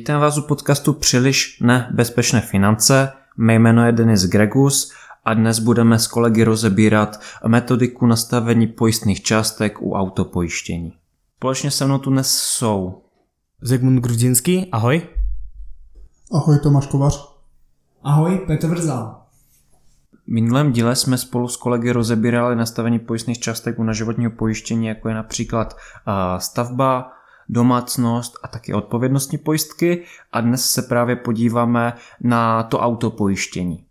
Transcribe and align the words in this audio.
Vítám 0.00 0.20
vás 0.20 0.38
u 0.38 0.42
podcastu 0.42 0.92
Příliš 0.92 1.60
nebezpečné 1.60 2.40
finance. 2.40 3.12
Mé 3.36 3.54
jméno 3.54 3.86
je 3.86 3.92
Denis 3.92 4.24
Gregus 4.24 4.92
a 5.24 5.34
dnes 5.34 5.58
budeme 5.58 5.98
s 5.98 6.06
kolegy 6.06 6.44
rozebírat 6.44 7.20
metodiku 7.46 8.06
nastavení 8.06 8.66
pojistných 8.66 9.22
částek 9.22 9.82
u 9.82 9.92
autopojištění. 9.92 10.92
Společně 11.36 11.70
se 11.70 11.84
mnou 11.84 11.98
tu 11.98 12.10
dnes 12.10 12.36
jsou 12.36 13.02
Zygmunt 13.62 14.02
Grudzinský, 14.02 14.68
ahoj. 14.72 15.02
Ahoj 16.32 16.58
Tomáš 16.58 16.86
Kovař. 16.86 17.28
Ahoj 18.02 18.38
Petr 18.46 18.66
Vrzal. 18.66 19.22
V 20.12 20.32
minulém 20.32 20.72
díle 20.72 20.96
jsme 20.96 21.18
spolu 21.18 21.48
s 21.48 21.56
kolegy 21.56 21.92
rozebírali 21.92 22.56
nastavení 22.56 22.98
pojistných 22.98 23.38
částek 23.38 23.78
u 23.78 23.82
naživotního 23.82 24.30
pojištění, 24.30 24.86
jako 24.86 25.08
je 25.08 25.14
například 25.14 25.76
stavba, 26.38 27.12
domácnost 27.50 28.38
a 28.42 28.48
taky 28.48 28.74
odpovědnostní 28.74 29.38
pojistky 29.38 30.04
a 30.32 30.40
dnes 30.40 30.70
se 30.70 30.82
právě 30.82 31.16
podíváme 31.16 31.92
na 32.20 32.62
to 32.62 32.78
autopojištění. 32.78 33.84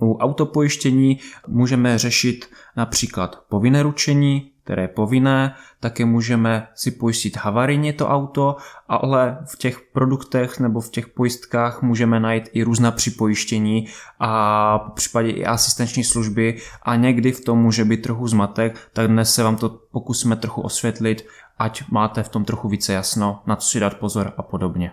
U 0.00 0.18
autopojištění 0.18 1.20
můžeme 1.48 1.98
řešit 1.98 2.50
například 2.76 3.44
povinné 3.48 3.82
ručení, 3.82 4.50
které 4.64 4.82
je 4.82 4.88
povinné, 4.88 5.54
také 5.80 6.04
můžeme 6.04 6.66
si 6.74 6.90
pojistit 6.90 7.36
havarijně 7.36 7.92
to 7.92 8.08
auto, 8.08 8.56
ale 8.88 9.38
v 9.46 9.58
těch 9.58 9.80
produktech 9.92 10.60
nebo 10.60 10.80
v 10.80 10.90
těch 10.90 11.08
pojistkách 11.08 11.82
můžeme 11.82 12.20
najít 12.20 12.48
i 12.52 12.62
různá 12.62 12.90
připojištění 12.90 13.88
a 14.20 14.78
v 14.78 14.90
případě 14.94 15.30
i 15.30 15.44
asistenční 15.44 16.04
služby 16.04 16.58
a 16.82 16.96
někdy 16.96 17.32
v 17.32 17.44
tom 17.44 17.58
může 17.58 17.84
být 17.84 18.02
trochu 18.02 18.28
zmatek, 18.28 18.78
tak 18.92 19.08
dnes 19.08 19.34
se 19.34 19.42
vám 19.42 19.56
to 19.56 19.68
pokusíme 19.68 20.36
trochu 20.36 20.60
osvětlit, 20.60 21.26
ať 21.58 21.88
máte 21.90 22.22
v 22.22 22.28
tom 22.28 22.44
trochu 22.44 22.68
více 22.68 22.92
jasno, 22.92 23.42
na 23.46 23.56
co 23.56 23.68
si 23.68 23.80
dát 23.80 23.94
pozor 23.94 24.32
a 24.36 24.42
podobně. 24.42 24.92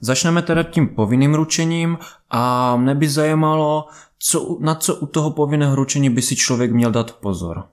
Začneme 0.00 0.42
teda 0.42 0.62
tím 0.62 0.88
povinným 0.88 1.34
ručením 1.34 1.98
a 2.30 2.76
mne 2.76 2.94
by 2.94 3.08
zajímalo, 3.08 3.86
co, 4.18 4.58
na 4.60 4.74
co 4.74 4.94
u 4.94 5.06
toho 5.06 5.30
povinného 5.30 5.74
ručení 5.74 6.10
by 6.10 6.22
si 6.22 6.36
člověk 6.36 6.72
měl 6.72 6.90
dát 6.90 7.12
pozor. 7.12 7.64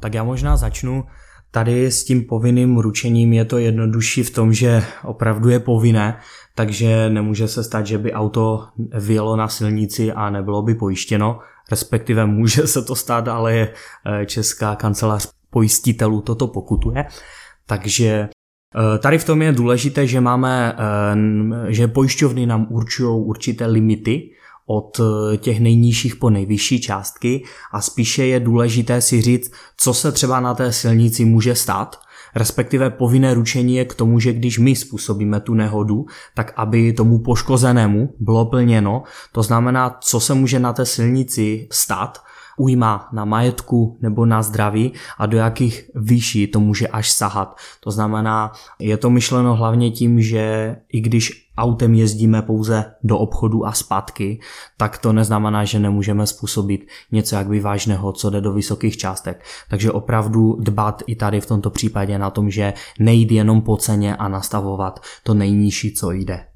Tak 0.00 0.14
já 0.14 0.24
možná 0.24 0.56
začnu. 0.56 1.04
Tady 1.50 1.86
s 1.86 2.04
tím 2.04 2.24
povinným 2.24 2.78
ručením 2.78 3.32
je 3.32 3.44
to 3.44 3.58
jednodušší 3.58 4.22
v 4.22 4.30
tom, 4.30 4.52
že 4.52 4.84
opravdu 5.04 5.48
je 5.48 5.60
povinné, 5.60 6.18
takže 6.54 7.10
nemůže 7.10 7.48
se 7.48 7.64
stát, 7.64 7.86
že 7.86 7.98
by 7.98 8.12
auto 8.12 8.68
vyjelo 8.94 9.36
na 9.36 9.48
silnici 9.48 10.12
a 10.12 10.30
nebylo 10.30 10.62
by 10.62 10.74
pojištěno, 10.74 11.38
respektive 11.70 12.26
může 12.26 12.66
se 12.66 12.82
to 12.82 12.94
stát, 12.94 13.28
ale 13.28 13.54
je 13.54 13.72
eh, 14.06 14.26
Česká 14.26 14.76
kancelář 14.76 15.37
pojistitelů 15.50 16.20
toto 16.20 16.46
pokutuje. 16.46 17.04
Takže 17.66 18.08
eh, 18.08 18.98
Tady 18.98 19.18
v 19.18 19.24
tom 19.24 19.42
je 19.42 19.52
důležité, 19.52 20.06
že 20.06 20.20
máme, 20.20 20.76
eh, 21.68 21.72
že 21.72 21.88
pojišťovny 21.88 22.46
nám 22.46 22.66
určují 22.70 23.24
určité 23.24 23.66
limity 23.66 24.30
od 24.66 25.00
eh, 25.00 25.36
těch 25.36 25.60
nejnižších 25.60 26.16
po 26.16 26.30
nejvyšší 26.30 26.80
částky 26.80 27.44
a 27.72 27.80
spíše 27.80 28.26
je 28.26 28.40
důležité 28.40 29.00
si 29.00 29.20
říct, 29.20 29.52
co 29.76 29.94
se 29.94 30.12
třeba 30.12 30.40
na 30.40 30.54
té 30.54 30.72
silnici 30.72 31.24
může 31.24 31.54
stát, 31.54 32.00
respektive 32.34 32.90
povinné 32.90 33.34
ručení 33.34 33.76
je 33.76 33.84
k 33.84 33.94
tomu, 33.94 34.20
že 34.20 34.32
když 34.32 34.58
my 34.58 34.76
způsobíme 34.76 35.40
tu 35.40 35.54
nehodu, 35.54 36.06
tak 36.34 36.52
aby 36.56 36.92
tomu 36.92 37.18
poškozenému 37.18 38.14
bylo 38.20 38.46
plněno, 38.46 39.02
to 39.32 39.42
znamená, 39.42 39.98
co 40.00 40.20
se 40.20 40.34
může 40.34 40.58
na 40.58 40.72
té 40.72 40.86
silnici 40.86 41.68
stát, 41.72 42.18
ujma 42.60 43.08
na 43.12 43.24
majetku 43.24 43.98
nebo 44.00 44.26
na 44.26 44.42
zdraví 44.42 44.92
a 45.18 45.26
do 45.26 45.36
jakých 45.36 45.90
výší 45.94 46.46
to 46.46 46.60
může 46.60 46.88
až 46.88 47.10
sahat. 47.10 47.56
To 47.80 47.90
znamená, 47.90 48.52
je 48.78 48.96
to 48.96 49.10
myšleno 49.10 49.54
hlavně 49.54 49.90
tím, 49.90 50.22
že 50.22 50.76
i 50.92 51.00
když 51.00 51.48
autem 51.58 51.94
jezdíme 51.94 52.42
pouze 52.42 52.84
do 53.04 53.18
obchodu 53.18 53.66
a 53.66 53.72
zpátky, 53.72 54.40
tak 54.76 54.98
to 54.98 55.12
neznamená, 55.12 55.64
že 55.64 55.78
nemůžeme 55.78 56.26
způsobit 56.26 56.86
něco 57.12 57.36
jak 57.36 57.62
vážného, 57.62 58.12
co 58.12 58.30
jde 58.30 58.40
do 58.40 58.52
vysokých 58.52 58.96
částek. 58.96 59.44
Takže 59.70 59.92
opravdu 59.92 60.56
dbat 60.60 61.02
i 61.06 61.16
tady 61.16 61.40
v 61.40 61.46
tomto 61.46 61.70
případě 61.70 62.18
na 62.18 62.30
tom, 62.30 62.50
že 62.50 62.74
nejde 62.98 63.34
jenom 63.34 63.62
po 63.62 63.76
ceně 63.76 64.16
a 64.16 64.28
nastavovat 64.28 65.00
to 65.22 65.34
nejnižší, 65.34 65.94
co 65.94 66.10
jde. 66.10 66.46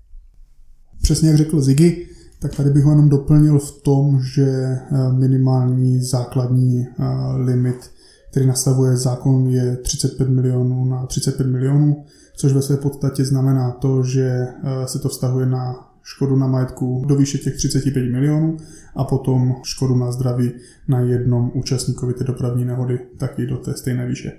Přesně 1.03 1.29
jak 1.29 1.37
řekl 1.37 1.61
Ziggy, 1.61 2.09
tak 2.43 2.55
tady 2.55 2.71
bych 2.71 2.85
ho 2.85 2.91
jenom 2.91 3.09
doplnil 3.09 3.59
v 3.59 3.83
tom, 3.83 4.21
že 4.23 4.47
eh, 4.47 5.13
minimální 5.13 6.05
základní 6.05 6.87
eh, 6.87 7.05
limit, 7.37 7.91
který 8.31 8.47
nastavuje 8.47 8.97
zákon, 8.97 9.47
je 9.47 9.77
35 9.77 10.29
milionů 10.29 10.85
na 10.85 11.07
35 11.07 11.47
milionů, 11.47 12.05
což 12.37 12.53
ve 12.53 12.63
své 12.63 12.77
podstatě 12.77 13.25
znamená 13.25 13.71
to, 13.71 14.03
že 14.03 14.29
eh, 14.29 14.87
se 14.87 14.99
to 14.99 15.09
vztahuje 15.09 15.47
na 15.47 15.89
škodu 16.03 16.37
na 16.37 16.47
majetku 16.47 17.05
do 17.09 17.17
výše 17.17 17.39
těch 17.39 17.57
35 17.57 18.13
milionů 18.13 18.57
a 18.97 19.05
potom 19.05 19.55
škodu 19.63 19.97
na 19.97 20.13
zdraví 20.13 20.53
na 20.89 21.01
jednom 21.01 21.51
účastníkovi 21.55 22.15
té 22.15 22.25
dopravní 22.25 22.65
nehody 22.65 22.99
taky 23.19 23.47
do 23.47 23.57
té 23.57 23.75
stejné 23.75 24.07
výše. 24.07 24.33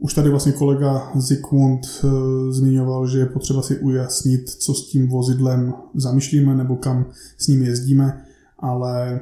Už 0.00 0.14
tady 0.14 0.30
vlastně 0.30 0.52
kolega 0.52 1.12
Zikmund 1.16 1.86
e, 1.86 2.08
zmiňoval, 2.52 3.08
že 3.08 3.18
je 3.18 3.26
potřeba 3.26 3.62
si 3.62 3.78
ujasnit, 3.78 4.50
co 4.50 4.74
s 4.74 4.90
tím 4.90 5.08
vozidlem 5.08 5.74
zamýšlíme 5.94 6.54
nebo 6.54 6.76
kam 6.76 7.06
s 7.38 7.48
ním 7.48 7.62
jezdíme, 7.62 8.24
ale 8.58 9.20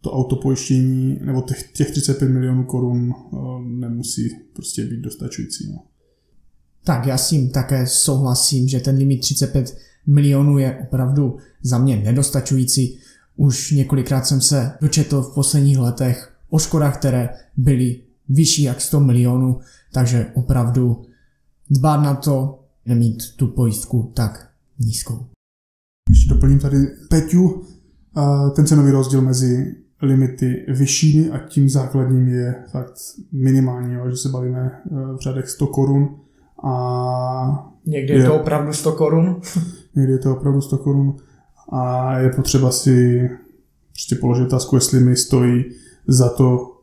to 0.00 0.12
autopojištění 0.12 1.18
nebo 1.24 1.42
těch, 1.42 1.72
těch 1.72 1.90
35 1.90 2.28
milionů 2.28 2.64
korun 2.64 3.10
e, 3.12 3.36
nemusí 3.62 4.30
prostě 4.52 4.84
být 4.84 5.00
dostačující. 5.00 5.72
No. 5.72 5.78
Tak 6.84 7.06
já 7.06 7.18
s 7.18 7.28
tím 7.28 7.50
také 7.50 7.86
souhlasím, 7.86 8.68
že 8.68 8.80
ten 8.80 8.96
limit 8.96 9.20
35 9.20 9.76
milionů 10.06 10.58
je 10.58 10.78
opravdu 10.82 11.36
za 11.62 11.78
mě 11.78 11.96
nedostačující. 11.96 12.98
Už 13.36 13.70
několikrát 13.70 14.26
jsem 14.26 14.40
se 14.40 14.72
dočetl 14.80 15.22
v 15.22 15.34
posledních 15.34 15.78
letech 15.78 16.34
o 16.50 16.58
škodách, 16.58 16.98
které 16.98 17.28
byly 17.56 18.07
vyšší 18.28 18.62
jak 18.62 18.80
100 18.80 19.00
milionů, 19.00 19.60
takže 19.92 20.26
opravdu 20.34 21.02
dbát 21.70 21.96
na 21.96 22.14
to, 22.14 22.64
nemít 22.86 23.36
tu 23.36 23.46
pojistku 23.46 24.12
tak 24.14 24.50
nízkou. 24.78 25.26
Ještě 26.10 26.34
doplním 26.34 26.58
tady 26.58 26.76
Peťu, 27.10 27.64
ten 28.56 28.66
cenový 28.66 28.90
rozdíl 28.90 29.20
mezi 29.20 29.74
limity 30.02 30.64
vyššími 30.68 31.30
a 31.30 31.38
tím 31.38 31.68
základním 31.68 32.28
je 32.28 32.64
fakt 32.70 32.94
minimální, 33.32 33.96
že 34.10 34.16
se 34.16 34.28
bavíme 34.28 34.60
e, 34.60 34.90
v 35.16 35.20
řadech 35.20 35.48
100 35.48 35.66
korun 35.66 36.16
a... 36.64 37.72
Někdy 37.86 38.12
je, 38.14 38.18
je 38.18 38.26
to 38.26 38.40
opravdu 38.40 38.72
100 38.72 38.92
korun? 38.92 39.40
někdy 39.94 40.12
je 40.12 40.18
to 40.18 40.36
opravdu 40.36 40.60
100 40.60 40.78
korun 40.78 41.16
a 41.72 42.18
je 42.18 42.30
potřeba 42.30 42.70
si 42.70 43.28
prostě 43.92 44.16
položit 44.16 44.42
otázku, 44.42 44.76
jestli 44.76 45.00
mi 45.00 45.16
stojí 45.16 45.64
za 46.06 46.28
to 46.28 46.76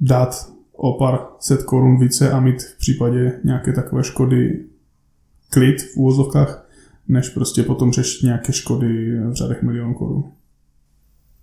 dát 0.00 0.52
o 0.82 0.98
pár 0.98 1.20
set 1.38 1.62
korun 1.62 1.98
více 1.98 2.30
a 2.30 2.40
mít 2.40 2.62
v 2.62 2.78
případě 2.78 3.40
nějaké 3.44 3.72
takové 3.72 4.04
škody 4.04 4.64
klid 5.50 5.82
v 5.82 5.96
úvozovkách, 5.96 6.66
než 7.08 7.28
prostě 7.28 7.62
potom 7.62 7.92
řešit 7.92 8.26
nějaké 8.26 8.52
škody 8.52 9.20
v 9.30 9.32
řadech 9.32 9.62
milionů 9.62 9.94
korun. 9.94 10.24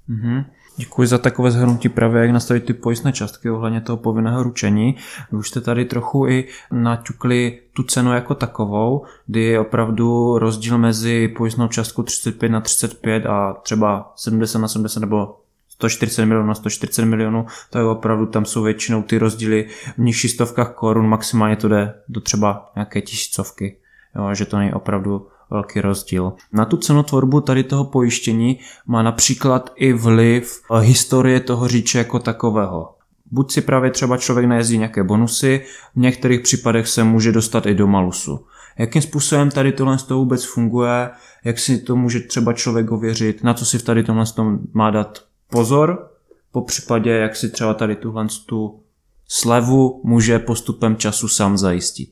Mm-hmm. 0.10 0.46
Děkuji 0.78 1.08
za 1.08 1.18
takové 1.18 1.52
zhrnutí 1.52 1.90
právě, 1.90 2.22
jak 2.22 2.32
nastavit 2.32 2.66
ty 2.66 2.74
pojistné 2.74 3.14
částky 3.14 3.50
ohledně 3.50 3.82
toho 3.82 3.98
povinného 3.98 4.44
ručení. 4.44 4.96
Vy 5.32 5.38
už 5.38 5.50
jste 5.50 5.62
tady 5.62 5.86
trochu 5.86 6.28
i 6.28 6.48
naťukli 6.72 7.60
tu 7.74 7.84
cenu 7.84 8.14
jako 8.14 8.36
takovou, 8.36 9.06
kdy 9.26 9.44
je 9.44 9.60
opravdu 9.60 10.38
rozdíl 10.38 10.78
mezi 10.78 11.28
pojistnou 11.28 11.68
částkou 11.68 12.04
35 12.04 12.50
na 12.50 12.62
35 12.62 13.26
a 13.26 13.54
třeba 13.64 14.14
70 14.16 14.60
na 14.60 14.68
70 14.68 15.00
nebo 15.00 15.36
140 15.80 16.26
milionů 16.26 16.48
na 16.48 16.56
140 16.56 17.06
milionů, 17.06 17.46
tak 17.70 17.86
opravdu 17.86 18.26
tam 18.26 18.46
jsou 18.46 18.64
většinou 18.64 19.02
ty 19.02 19.18
rozdíly 19.18 19.68
v 19.96 19.98
nižších 19.98 20.32
stovkách 20.32 20.74
korun, 20.74 21.08
maximálně 21.08 21.56
to 21.56 21.68
jde 21.68 21.94
do 22.10 22.22
třeba 22.22 22.72
nějaké 22.76 23.02
tisícovky, 23.02 23.78
jo, 24.16 24.34
že 24.34 24.46
to 24.46 24.58
není 24.58 24.74
opravdu 24.74 25.28
velký 25.52 25.82
rozdíl. 25.82 26.34
Na 26.54 26.66
tu 26.66 26.78
cenotvorbu 26.78 27.42
tady 27.42 27.64
toho 27.64 27.86
pojištění 27.86 28.60
má 28.88 29.04
například 29.04 29.74
i 29.76 29.94
vliv 29.94 30.62
historie 30.80 31.40
toho 31.40 31.68
říče 31.68 31.98
jako 31.98 32.20
takového. 32.20 32.96
Buď 33.32 33.52
si 33.52 33.62
právě 33.62 33.92
třeba 33.92 34.18
člověk 34.18 34.48
najezdí 34.48 34.78
nějaké 34.78 35.04
bonusy, 35.04 35.66
v 35.96 36.00
některých 36.00 36.40
případech 36.40 36.88
se 36.88 37.04
může 37.04 37.32
dostat 37.32 37.66
i 37.66 37.76
do 37.76 37.88
malusu. 37.88 38.46
Jakým 38.78 39.02
způsobem 39.02 39.52
tady 39.52 39.72
tohle 39.72 39.98
toho 39.98 40.20
vůbec 40.20 40.46
funguje, 40.46 41.10
jak 41.44 41.60
si 41.60 41.78
to 41.78 41.96
může 41.96 42.20
třeba 42.20 42.54
člověk 42.54 42.92
ověřit, 42.92 43.44
na 43.44 43.54
co 43.54 43.66
si 43.66 43.78
v 43.78 43.84
tady 43.84 44.04
tomhle 44.04 44.26
má 44.74 44.90
dát 44.90 45.29
pozor, 45.52 46.12
po 46.52 46.62
případě, 46.62 47.12
jak 47.12 47.36
si 47.36 47.50
třeba 47.50 47.74
tady 47.74 47.96
tuhle 47.96 48.28
tu 48.46 48.80
slevu 49.28 50.02
může 50.04 50.40
postupem 50.40 50.98
času 50.98 51.28
sám 51.28 51.58
zajistit. 51.58 52.10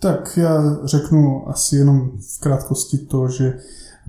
Tak 0.00 0.36
já 0.36 0.78
řeknu 0.84 1.48
asi 1.48 1.76
jenom 1.76 2.10
v 2.36 2.40
krátkosti 2.40 2.98
to, 2.98 3.28
že 3.28 3.58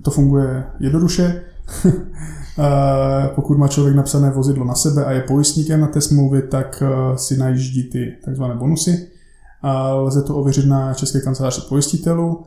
to 0.02 0.10
funguje 0.10 0.64
jednoduše. 0.80 1.44
Pokud 3.34 3.58
má 3.58 3.68
člověk 3.68 3.96
napsané 3.96 4.30
vozidlo 4.30 4.64
na 4.64 4.74
sebe 4.74 5.04
a 5.04 5.12
je 5.12 5.20
pojistníkem 5.20 5.80
na 5.80 5.86
té 5.86 6.00
smlouvě, 6.00 6.42
tak 6.42 6.82
eh, 6.82 7.18
si 7.18 7.36
najíždí 7.36 7.90
ty 7.90 8.16
takzvané 8.24 8.54
bonusy 8.54 9.08
A 9.62 9.94
lze 9.94 10.22
to 10.22 10.36
ověřit 10.36 10.66
na 10.66 10.94
České 10.94 11.20
kanceláři 11.20 11.60
pojistitelů, 11.68 12.44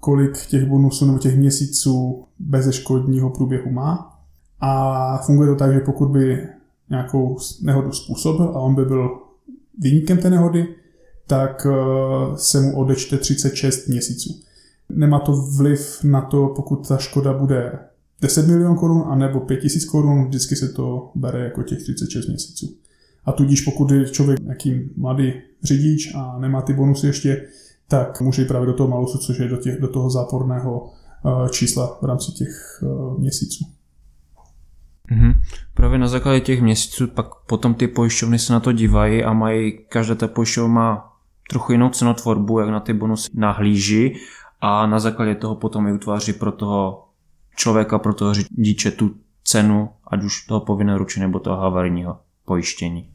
kolik 0.00 0.46
těch 0.46 0.64
bonusů 0.64 1.06
nebo 1.06 1.18
těch 1.18 1.36
měsíců 1.36 2.24
bezeškodního 2.38 3.30
průběhu 3.30 3.70
má. 3.70 4.11
A 4.64 5.18
funguje 5.18 5.48
to 5.48 5.56
tak, 5.56 5.72
že 5.72 5.80
pokud 5.80 6.08
by 6.08 6.48
nějakou 6.90 7.38
nehodu 7.62 7.92
způsobil 7.92 8.46
a 8.48 8.60
on 8.60 8.74
by 8.74 8.84
byl 8.84 9.10
výnikem 9.78 10.18
té 10.18 10.30
nehody, 10.30 10.74
tak 11.26 11.66
eh, 11.70 12.36
se 12.36 12.60
mu 12.60 12.76
odečte 12.76 13.16
36 13.16 13.88
měsíců. 13.88 14.40
Nemá 14.88 15.18
to 15.18 15.32
vliv 15.32 16.04
na 16.04 16.20
to, 16.20 16.52
pokud 16.56 16.88
ta 16.88 16.96
škoda 16.96 17.32
bude 17.32 17.78
10 18.20 18.46
milionů 18.46 18.76
korun 18.76 19.04
a 19.06 19.14
nebo 19.14 19.40
5 19.40 19.56
tisíc 19.56 19.84
korun, 19.84 20.24
vždycky 20.24 20.56
se 20.56 20.68
to 20.68 21.10
bere 21.14 21.44
jako 21.44 21.62
těch 21.62 21.82
36 21.82 22.26
měsíců. 22.28 22.76
A 23.24 23.32
tudíž 23.32 23.60
pokud 23.60 23.90
je 23.90 24.08
člověk 24.08 24.40
nějaký 24.40 24.90
mladý 24.96 25.32
řidič 25.62 26.14
a 26.14 26.38
nemá 26.38 26.62
ty 26.62 26.72
bonusy 26.72 27.06
ještě, 27.06 27.46
tak 27.88 28.20
může 28.20 28.42
jít 28.42 28.48
právě 28.48 28.66
do 28.66 28.72
toho 28.72 28.88
malusu, 28.88 29.18
což 29.18 29.38
je 29.38 29.48
do, 29.48 29.56
těch, 29.56 29.80
do 29.80 29.88
toho 29.88 30.10
záporného 30.10 30.92
uh, 31.24 31.48
čísla 31.48 31.98
v 32.02 32.04
rámci 32.04 32.32
těch 32.32 32.82
uh, 32.82 33.18
měsíců. 33.18 33.64
Mm-hmm. 35.12 35.34
Právě 35.74 35.98
na 35.98 36.08
základě 36.08 36.40
těch 36.40 36.62
měsíců 36.62 37.06
pak 37.06 37.26
potom 37.46 37.74
ty 37.74 37.88
pojišťovny 37.88 38.38
se 38.38 38.52
na 38.52 38.60
to 38.60 38.72
dívají 38.72 39.24
a 39.24 39.32
mají, 39.32 39.78
každá 39.88 40.14
ta 40.14 40.28
pojišťovna 40.28 40.74
má 40.74 41.12
trochu 41.50 41.72
jinou 41.72 41.88
cenotvorbu, 41.88 42.58
jak 42.58 42.68
na 42.68 42.80
ty 42.80 42.92
bonusy 42.92 43.30
nahlíží 43.34 44.16
a 44.60 44.86
na 44.86 44.98
základě 44.98 45.34
toho 45.34 45.56
potom 45.56 45.86
i 45.86 45.92
utváří 45.92 46.32
pro 46.32 46.52
toho 46.52 47.08
člověka, 47.56 47.98
pro 47.98 48.14
toho 48.14 48.34
řidiče 48.34 48.90
tu 48.90 49.14
cenu, 49.44 49.88
ať 50.06 50.24
už 50.24 50.46
toho 50.46 50.60
povinného 50.60 50.98
ručení 50.98 51.26
nebo 51.26 51.38
toho 51.38 51.56
havarijního 51.56 52.18
pojištění. 52.44 53.08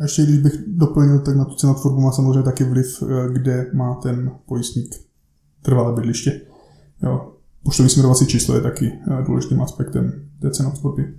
A 0.00 0.02
ještě 0.02 0.22
když 0.22 0.38
bych 0.38 0.52
doplnil, 0.66 1.18
tak 1.18 1.36
na 1.36 1.44
tu 1.44 1.54
cenotvorbu 1.54 2.00
má 2.00 2.12
samozřejmě 2.12 2.42
taky 2.42 2.64
vliv, 2.64 3.02
eh, 3.02 3.32
kde 3.32 3.70
má 3.74 3.94
ten 3.94 4.30
pojistník 4.46 4.94
trvalé 5.62 5.94
bydliště. 5.94 6.40
Jo. 7.02 7.32
Poštovní 7.64 7.90
směrovací 7.90 8.26
číslo 8.26 8.54
je 8.54 8.60
taky 8.60 8.92
eh, 9.10 9.22
důležitým 9.26 9.62
aspektem 9.62 10.12
té 10.40 10.50
cenotvorby. 10.50 11.14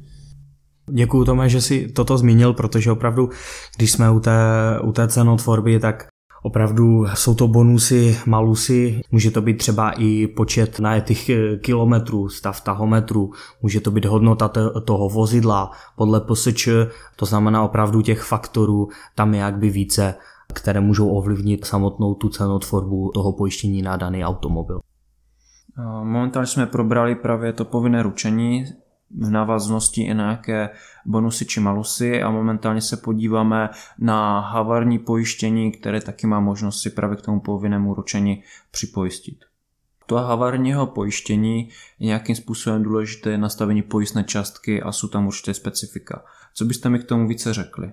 Děkuji 0.90 1.26
Tome, 1.26 1.50
že 1.50 1.62
si 1.62 1.88
toto 1.88 2.18
zmínil, 2.18 2.54
protože 2.54 2.92
opravdu, 2.92 3.30
když 3.78 3.92
jsme 3.92 4.12
u 4.12 4.20
té, 4.20 4.40
u 4.84 4.92
té 4.92 5.08
cenotvorby, 5.08 5.80
tak 5.80 6.08
Opravdu 6.42 7.06
jsou 7.14 7.36
to 7.36 7.48
bonusy, 7.48 8.18
malusy, 8.26 9.02
může 9.12 9.32
to 9.32 9.42
být 9.42 9.58
třeba 9.58 9.92
i 9.92 10.28
počet 10.28 10.80
najetých 10.80 11.30
eh, 11.30 11.58
kilometrů, 11.58 12.30
stav 12.30 12.62
tahometru, 12.62 13.32
může 13.62 13.82
to 13.82 13.92
být 13.92 14.06
hodnota 14.06 14.48
toho 14.86 15.10
vozidla 15.10 15.72
podle 15.96 16.22
PSČ, 16.22 16.70
to 17.16 17.26
znamená 17.26 17.64
opravdu 17.64 18.02
těch 18.02 18.22
faktorů, 18.22 18.88
tam 19.16 19.34
je 19.34 19.40
jakby 19.40 19.70
více, 19.70 20.16
které 20.54 20.80
můžou 20.80 21.10
ovlivnit 21.10 21.66
samotnou 21.66 22.14
tu 22.14 22.30
cenotvorbu 22.30 23.12
toho 23.14 23.34
pojištění 23.34 23.82
na 23.82 23.98
daný 23.98 24.26
automobil. 24.26 24.80
Momentálně 26.04 26.48
jsme 26.48 26.66
probrali 26.66 27.16
právě 27.16 27.54
to 27.54 27.66
povinné 27.66 28.04
ručení, 28.04 28.66
v 29.12 29.30
návaznosti 29.30 30.02
i 30.02 30.14
na 30.14 30.24
nějaké 30.24 30.70
bonusy 31.06 31.46
či 31.46 31.60
malusy 31.60 32.24
a 32.24 32.32
momentálně 32.32 32.82
se 32.82 32.98
podíváme 32.98 33.70
na 34.00 34.40
havarní 34.40 35.00
pojištění, 35.00 35.72
které 35.72 36.02
taky 36.02 36.28
má 36.28 36.40
možnost 36.40 36.82
si 36.82 36.90
právě 36.90 37.18
k 37.18 37.22
tomu 37.22 37.40
povinnému 37.40 37.94
ručení 37.94 38.44
připojistit. 38.72 39.38
To 40.06 40.16
havarního 40.16 40.88
pojištění 40.88 41.70
je 42.00 42.08
nějakým 42.08 42.36
způsobem 42.36 42.84
důležité 42.84 43.38
nastavení 43.38 43.82
pojistné 43.82 44.24
částky 44.24 44.82
a 44.82 44.92
jsou 44.92 45.08
tam 45.08 45.28
určité 45.28 45.54
specifika. 45.54 46.24
Co 46.54 46.66
byste 46.66 46.90
mi 46.90 47.00
k 47.00 47.04
tomu 47.04 47.28
více 47.28 47.54
řekli? 47.54 47.92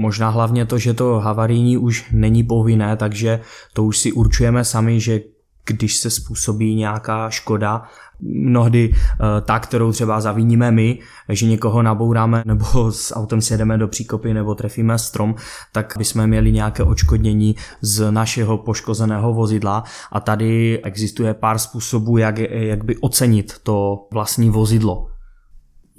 Možná 0.00 0.28
hlavně 0.28 0.66
to, 0.66 0.78
že 0.78 0.94
to 0.94 1.14
havarijní 1.14 1.76
už 1.76 2.10
není 2.12 2.44
povinné, 2.44 2.96
takže 2.96 3.40
to 3.72 3.84
už 3.84 3.98
si 3.98 4.12
určujeme 4.12 4.64
sami, 4.64 5.00
že 5.00 5.20
když 5.68 5.96
se 5.96 6.10
způsobí 6.10 6.74
nějaká 6.74 7.30
škoda, 7.30 7.82
mnohdy 8.20 8.92
eh, 8.94 9.40
ta, 9.40 9.58
kterou 9.58 9.92
třeba 9.92 10.20
zavíníme 10.20 10.70
my, 10.70 10.98
že 11.28 11.46
někoho 11.46 11.82
nabouráme 11.82 12.42
nebo 12.46 12.92
s 12.92 13.14
autem 13.14 13.40
sjedeme 13.40 13.78
do 13.78 13.88
příkopy 13.88 14.34
nebo 14.34 14.54
trefíme 14.54 14.98
strom, 14.98 15.34
tak 15.72 15.94
bychom 15.98 16.26
měli 16.26 16.52
nějaké 16.52 16.82
očkodnění 16.82 17.56
z 17.80 18.10
našeho 18.10 18.58
poškozeného 18.58 19.34
vozidla 19.34 19.84
a 20.12 20.20
tady 20.20 20.80
existuje 20.82 21.34
pár 21.34 21.58
způsobů, 21.58 22.18
jak, 22.18 22.38
jak 22.38 22.84
by 22.84 22.96
ocenit 22.96 23.58
to 23.62 24.06
vlastní 24.12 24.50
vozidlo. 24.50 25.08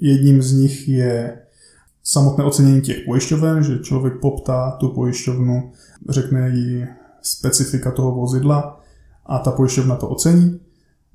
Jedním 0.00 0.42
z 0.42 0.52
nich 0.52 0.88
je 0.88 1.38
samotné 2.02 2.44
ocenění 2.44 2.80
těch 2.80 2.96
pojišťoven, 3.06 3.62
že 3.62 3.78
člověk 3.78 4.14
poptá 4.20 4.70
tu 4.70 4.88
pojišťovnu, 4.88 5.72
řekne 6.08 6.48
jí 6.48 6.86
specifika 7.22 7.90
toho 7.90 8.14
vozidla 8.14 8.79
a 9.30 9.38
ta 9.38 9.50
pojišťovna 9.50 9.96
to 9.96 10.08
ocení. 10.08 10.60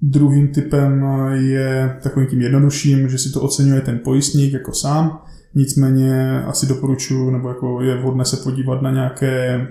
Druhým 0.02 0.48
typem 0.48 1.06
je 1.32 2.00
takovým 2.04 2.28
tím 2.28 2.42
jednodušším, 2.42 3.10
že 3.10 3.18
si 3.18 3.32
to 3.32 3.42
oceňuje 3.42 3.82
ten 3.82 4.00
pojistník 4.00 4.54
jako 4.54 4.74
sám, 4.74 5.22
nicméně 5.56 6.44
asi 6.44 6.68
doporučuji, 6.68 7.32
nebo 7.32 7.50
jako 7.50 7.82
je 7.82 7.98
vhodné 7.98 8.26
se 8.26 8.38
podívat 8.38 8.82
na 8.82 8.92
nějaké, 8.92 9.68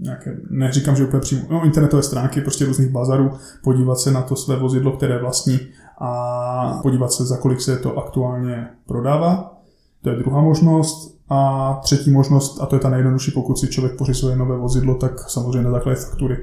nějaké 0.00 0.36
neříkám, 0.50 0.96
že 0.96 1.04
úplně 1.04 1.20
přímo, 1.20 1.42
no, 1.50 1.64
internetové 1.64 2.02
stránky 2.02 2.40
prostě 2.40 2.64
různých 2.64 2.88
bazarů, 2.88 3.30
podívat 3.62 3.98
se 3.98 4.10
na 4.10 4.22
to 4.22 4.36
své 4.36 4.56
vozidlo, 4.56 4.92
které 4.92 5.18
vlastní 5.18 5.58
a 5.98 6.80
podívat 6.82 7.12
se, 7.12 7.24
za 7.24 7.36
kolik 7.36 7.60
se 7.60 7.76
to 7.76 7.98
aktuálně 7.98 8.68
prodává. 8.86 9.60
To 10.02 10.10
je 10.10 10.16
druhá 10.16 10.40
možnost. 10.40 11.16
A 11.28 11.80
třetí 11.82 12.10
možnost, 12.10 12.58
a 12.62 12.66
to 12.66 12.76
je 12.76 12.80
ta 12.80 12.90
nejjednodušší, 12.90 13.30
pokud 13.30 13.58
si 13.58 13.68
člověk 13.68 13.96
pořizuje 13.96 14.36
nové 14.36 14.56
vozidlo, 14.56 14.94
tak 14.94 15.30
samozřejmě 15.30 15.62
na 15.62 15.70
základě 15.70 16.00
faktury. 16.00 16.36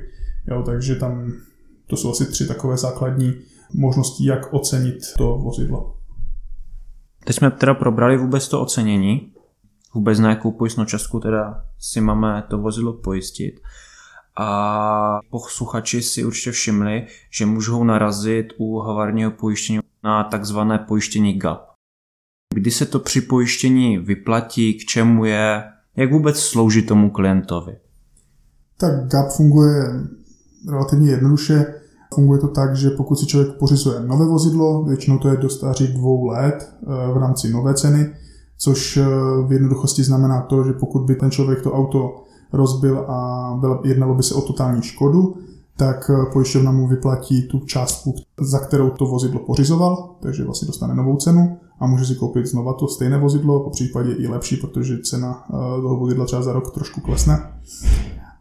Jo, 0.48 0.64
takže 0.66 0.96
tam 0.96 1.32
to 1.88 1.98
jsou 1.98 2.12
asi 2.12 2.26
tři 2.26 2.48
takové 2.48 2.78
základní 2.78 3.34
možnosti, 3.74 4.26
jak 4.28 4.54
ocenit 4.54 4.98
to 5.18 5.38
vozidlo. 5.38 5.98
Teď 7.26 7.36
jsme 7.36 7.52
teda 7.52 7.74
probrali 7.74 8.18
vůbec 8.18 8.48
to 8.48 8.62
ocenění, 8.62 9.34
vůbec 9.94 10.20
na 10.20 10.30
jakou 10.30 10.52
pojistnou 10.52 10.86
částku 10.86 11.20
teda 11.20 11.66
si 11.80 12.02
máme 12.02 12.44
to 12.50 12.58
vozidlo 12.58 12.94
pojistit. 12.94 13.60
A 14.36 15.20
posluchači 15.30 16.02
si 16.02 16.26
určitě 16.26 16.52
všimli, 16.52 17.08
že 17.32 17.46
můžou 17.46 17.84
narazit 17.84 18.54
u 18.58 18.80
havarního 18.80 19.32
pojištění 19.32 19.80
na 20.04 20.24
takzvané 20.24 20.80
pojištění 20.80 21.34
GAP. 21.34 21.70
Kdy 22.54 22.72
se 22.72 22.86
to 22.86 23.00
při 23.00 23.22
pojištění 23.22 23.98
vyplatí, 23.98 24.74
k 24.74 24.86
čemu 24.86 25.26
je, 25.26 25.64
jak 25.96 26.12
vůbec 26.12 26.40
slouží 26.40 26.82
tomu 26.82 27.10
klientovi? 27.10 27.78
Tak 28.78 29.08
GAP 29.08 29.32
funguje 29.32 29.84
relativně 30.70 31.12
jednoduše. 31.12 31.66
Funguje 32.14 32.40
to 32.40 32.48
tak, 32.48 32.76
že 32.76 32.90
pokud 32.90 33.20
si 33.20 33.26
člověk 33.26 33.54
pořizuje 33.54 34.00
nové 34.08 34.26
vozidlo, 34.26 34.84
většinou 34.84 35.18
to 35.18 35.30
je 35.30 35.38
do 35.38 35.50
stáří 35.50 35.88
dvou 35.88 36.26
let 36.26 36.70
eh, 36.82 37.14
v 37.14 37.18
rámci 37.18 37.50
nové 37.50 37.74
ceny, 37.74 38.10
což 38.58 38.98
eh, 38.98 39.06
v 39.48 39.52
jednoduchosti 39.52 40.04
znamená 40.04 40.42
to, 40.42 40.64
že 40.64 40.74
pokud 40.74 41.00
by 41.00 41.16
ten 41.16 41.32
člověk 41.32 41.62
to 41.62 41.74
auto 41.74 42.24
rozbil 42.54 43.00
a 43.00 43.60
jednalo 43.84 44.16
by 44.16 44.24
se 44.24 44.36
o 44.36 44.42
totální 44.42 44.82
škodu, 44.82 45.36
tak 45.78 46.10
eh, 46.14 46.32
pojišťovna 46.34 46.72
mu 46.72 46.88
vyplatí 46.88 47.48
tu 47.48 47.60
částku, 47.60 48.16
za 48.42 48.60
kterou 48.60 48.90
to 48.90 49.06
vozidlo 49.06 49.40
pořizoval, 49.40 50.16
takže 50.22 50.44
vlastně 50.44 50.66
dostane 50.66 50.96
novou 50.96 51.16
cenu 51.16 51.58
a 51.80 51.88
může 51.88 52.06
si 52.06 52.16
koupit 52.16 52.46
znova 52.46 52.74
to 52.74 52.88
stejné 52.88 53.18
vozidlo, 53.18 53.64
po 53.64 53.70
případě 53.70 54.14
i 54.14 54.28
lepší, 54.28 54.58
protože 54.58 54.98
cena 54.98 55.44
toho 55.82 55.98
vozidla 55.98 56.26
třeba 56.26 56.42
za 56.42 56.54
rok 56.54 56.74
trošku 56.74 57.02
klesne 57.02 57.54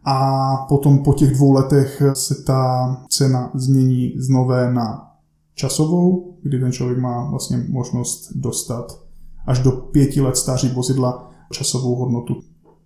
a 0.05 0.55
potom 0.69 1.03
po 1.03 1.13
těch 1.13 1.31
dvou 1.31 1.51
letech 1.51 2.01
se 2.13 2.43
ta 2.43 2.95
cena 3.09 3.51
změní 3.53 4.13
z 4.17 4.29
nové 4.29 4.73
na 4.73 5.11
časovou, 5.55 6.37
kdy 6.43 6.59
ten 6.59 6.71
člověk 6.71 6.99
má 6.99 7.29
vlastně 7.29 7.57
možnost 7.69 8.31
dostat 8.35 8.99
až 9.47 9.59
do 9.59 9.71
pěti 9.71 10.21
let 10.21 10.37
stáří 10.37 10.69
vozidla 10.69 11.31
časovou 11.51 11.95
hodnotu 11.95 12.33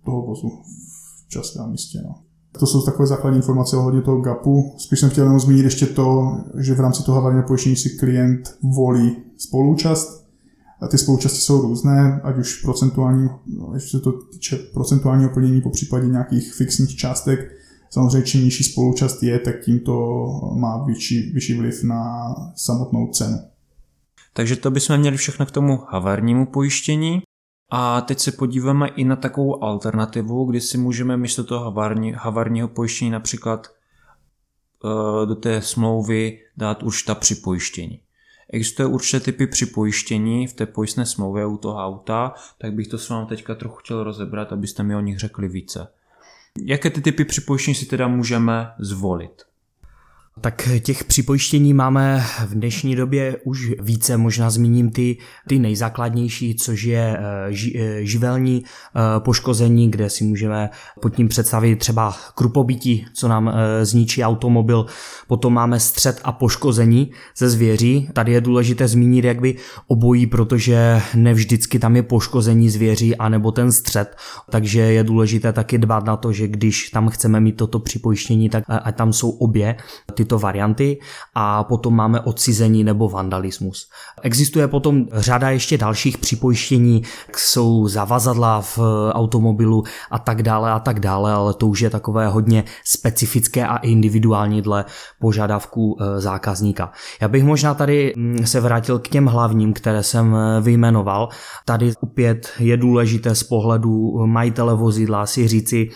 toho 0.04 0.22
vozu 0.22 0.48
v 1.24 1.28
čase 1.28 1.58
a 1.58 1.66
místě. 1.66 1.98
No. 2.04 2.14
To 2.58 2.66
jsou 2.66 2.82
takové 2.82 3.06
základní 3.06 3.36
informace 3.36 3.76
ohledně 3.76 4.02
toho 4.02 4.20
GAPu. 4.20 4.74
Spíš 4.78 5.00
jsem 5.00 5.10
chtěl 5.10 5.24
jenom 5.24 5.40
zmínit 5.40 5.64
ještě 5.64 5.86
to, 5.86 6.36
že 6.58 6.74
v 6.74 6.80
rámci 6.80 7.02
toho 7.02 7.20
hlavního 7.20 7.46
pojištění 7.46 7.76
si 7.76 7.90
klient 7.90 8.56
volí 8.62 9.16
spoluúčast 10.80 10.88
ty 10.88 10.98
spolučasti 10.98 11.38
jsou 11.38 11.62
různé, 11.62 12.20
ať 12.24 12.36
už 12.36 12.62
procentuální, 12.62 13.28
ještě 13.74 13.90
se 13.90 14.00
to 14.00 14.12
týče 14.12 14.56
procentuálního 14.56 15.30
plnění, 15.30 15.60
po 15.60 15.70
případě 15.70 16.06
nějakých 16.06 16.54
fixních 16.54 16.96
částek. 16.96 17.40
Samozřejmě 17.90 18.22
čím 18.22 18.44
nižší 18.44 18.64
spolučast 18.64 19.22
je, 19.22 19.38
tak 19.38 19.60
tím 19.64 19.80
to 19.80 20.26
má 20.58 20.84
vyšší, 20.84 21.32
vyšší 21.32 21.58
vliv 21.58 21.82
na 21.82 22.34
samotnou 22.56 23.08
cenu. 23.08 23.38
Takže 24.32 24.56
to 24.56 24.70
bychom 24.70 24.96
měli 24.96 25.16
všechno 25.16 25.46
k 25.46 25.50
tomu 25.50 25.78
havarnímu 25.88 26.46
pojištění. 26.46 27.22
A 27.70 28.00
teď 28.00 28.18
se 28.18 28.32
podíváme 28.32 28.88
i 28.88 29.04
na 29.04 29.16
takovou 29.16 29.64
alternativu, 29.64 30.44
kdy 30.44 30.60
si 30.60 30.78
můžeme 30.78 31.16
místo 31.16 31.44
toho 31.44 31.64
havarní, 31.64 32.12
havarního 32.12 32.68
pojištění 32.68 33.10
například 33.10 33.66
e, 33.66 35.26
do 35.26 35.34
té 35.34 35.62
smlouvy 35.62 36.38
dát 36.56 36.82
už 36.82 37.02
ta 37.02 37.14
připojištění. 37.14 38.00
Existuje 38.52 38.86
určité 38.86 39.20
typy 39.20 39.46
připojištění 39.46 40.46
v 40.46 40.52
té 40.52 40.66
pojistné 40.66 41.06
smlouvě 41.06 41.46
u 41.46 41.56
toho 41.56 41.84
auta, 41.84 42.34
tak 42.58 42.72
bych 42.72 42.88
to 42.88 42.98
s 42.98 43.08
vámi 43.08 43.26
teďka 43.26 43.54
trochu 43.54 43.76
chtěl 43.76 44.04
rozebrat, 44.04 44.52
abyste 44.52 44.82
mi 44.82 44.96
o 44.96 45.00
nich 45.00 45.18
řekli 45.18 45.48
více. 45.48 45.88
Jaké 46.64 46.90
ty 46.90 47.00
typy 47.00 47.24
připojištění 47.24 47.74
si 47.74 47.86
teda 47.86 48.08
můžeme 48.08 48.72
zvolit? 48.78 49.47
Tak 50.40 50.68
těch 50.80 51.04
připojištění 51.04 51.74
máme 51.74 52.24
v 52.46 52.54
dnešní 52.54 52.96
době 52.96 53.36
už 53.44 53.72
více, 53.80 54.16
možná 54.16 54.50
zmíním 54.50 54.90
ty, 54.90 55.16
ty 55.48 55.58
nejzákladnější, 55.58 56.54
což 56.54 56.82
je 56.82 57.18
eh, 57.18 57.52
ži, 57.52 57.80
eh, 57.80 58.04
živelní 58.04 58.62
eh, 58.64 59.00
poškození, 59.20 59.90
kde 59.90 60.10
si 60.10 60.24
můžeme 60.24 60.70
pod 61.00 61.16
tím 61.16 61.28
představit 61.28 61.76
třeba 61.76 62.16
krupobítí, 62.34 63.06
co 63.14 63.28
nám 63.28 63.52
zničí 63.82 64.24
automobil. 64.24 64.86
Potom 65.26 65.54
máme 65.54 65.80
střed 65.80 66.20
a 66.24 66.32
poškození 66.32 67.10
ze 67.36 67.50
zvěří. 67.50 68.08
Tady 68.12 68.32
je 68.32 68.40
důležité 68.40 68.88
zmínit 68.88 69.24
jakby 69.24 69.56
obojí, 69.86 70.26
protože 70.26 71.02
nevždycky 71.14 71.78
tam 71.78 71.96
je 71.96 72.02
poškození 72.02 72.70
zvěří 72.70 73.16
anebo 73.16 73.52
ten 73.52 73.72
střed. 73.72 74.16
Takže 74.50 74.80
je 74.80 75.04
důležité 75.04 75.52
taky 75.52 75.78
dbát 75.78 76.04
na 76.04 76.16
to, 76.16 76.32
že 76.32 76.48
když 76.48 76.90
tam 76.90 77.08
chceme 77.08 77.40
mít 77.40 77.56
toto 77.56 77.78
připojištění, 77.78 78.48
tak 78.48 78.64
a 78.68 78.92
tam 78.92 79.12
jsou 79.12 79.30
obě 79.30 79.76
ty 80.14 80.27
tyto 80.28 80.38
varianty 80.38 80.98
a 81.34 81.64
potom 81.64 81.96
máme 81.96 82.20
odcizení 82.20 82.84
nebo 82.84 83.08
vandalismus. 83.08 83.88
Existuje 84.22 84.68
potom 84.68 85.06
řada 85.12 85.50
ještě 85.50 85.78
dalších 85.78 86.18
připojištění, 86.18 87.02
jsou 87.36 87.88
zavazadla 87.88 88.60
v 88.60 88.78
automobilu 89.12 89.84
a 90.10 90.18
tak 90.18 90.42
dále 90.42 90.72
a 90.72 90.78
tak 90.78 91.00
dále, 91.00 91.32
ale 91.32 91.54
to 91.54 91.66
už 91.66 91.80
je 91.80 91.90
takové 91.90 92.28
hodně 92.28 92.64
specifické 92.84 93.66
a 93.66 93.76
individuální 93.76 94.62
dle 94.62 94.84
požadavků 95.20 95.96
e, 96.00 96.20
zákazníka. 96.20 96.92
Já 97.20 97.28
bych 97.28 97.44
možná 97.44 97.74
tady 97.74 98.12
mm, 98.16 98.46
se 98.46 98.60
vrátil 98.60 98.98
k 98.98 99.08
těm 99.08 99.26
hlavním, 99.26 99.72
které 99.72 100.02
jsem 100.02 100.34
e, 100.34 100.60
vyjmenoval. 100.60 101.28
Tady 101.64 101.92
opět 102.00 102.52
je 102.58 102.76
důležité 102.76 103.34
z 103.34 103.42
pohledu 103.42 104.26
majitele 104.26 104.74
vozidla 104.74 105.26
si 105.26 105.48
říci, 105.48 105.90